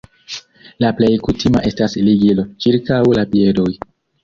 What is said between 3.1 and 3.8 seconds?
la piedoj.